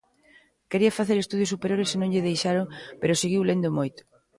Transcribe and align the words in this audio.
Quería 0.71 0.95
facer 0.99 1.17
estudos 1.19 1.51
superiores 1.53 1.89
e 1.95 1.99
non 1.99 2.11
lle 2.13 2.25
deixaron 2.29 2.65
pero 2.99 3.19
seguiu 3.21 3.41
lendo 3.45 3.75
moito. 3.79 4.01